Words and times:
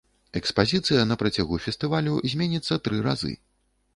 Экспазіцыя 0.39 1.01
на 1.09 1.17
працягу 1.23 1.59
фестывалю 1.67 2.13
зменіцца 2.31 2.79
тры 2.87 3.03
разы. 3.09 3.33